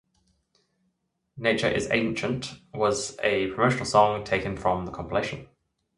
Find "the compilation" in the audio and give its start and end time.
4.87-5.47